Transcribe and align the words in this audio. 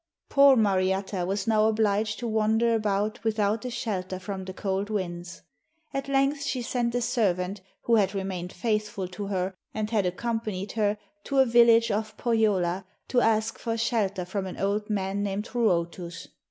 Poor 0.29 0.55
Mariatta 0.55 1.27
was 1.27 1.45
now 1.45 1.67
obliged 1.67 2.17
to 2.17 2.27
wander 2.27 2.73
about 2.73 3.23
without 3.23 3.65
a 3.65 3.69
shelter 3.69 4.17
from 4.17 4.45
the 4.45 4.51
cold 4.51 4.89
winds. 4.89 5.43
At 5.93 6.07
length 6.07 6.41
she 6.41 6.63
sent 6.63 6.95
a 6.95 7.01
servant, 7.01 7.61
who 7.83 7.97
had 7.97 8.15
remained 8.15 8.51
faithful 8.51 9.07
to 9.09 9.27
her 9.27 9.53
and 9.75 9.91
had 9.91 10.07
accompanied 10.07 10.71
her, 10.71 10.97
to 11.25 11.37
a 11.37 11.45
village 11.45 11.91
of 11.91 12.17
Pohjola 12.17 12.83
to 13.09 13.21
ask 13.21 13.59
for 13.59 13.77
shelter 13.77 14.25
from 14.25 14.47
an 14.47 14.57
old 14.57 14.89
man 14.89 15.21
named 15.21 15.49
Ruotus. 15.53 16.29